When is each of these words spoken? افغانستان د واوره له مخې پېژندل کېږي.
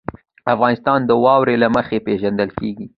افغانستان 0.53 0.99
د 1.05 1.11
واوره 1.23 1.55
له 1.63 1.67
مخې 1.75 1.97
پېژندل 2.05 2.49
کېږي. 2.59 2.87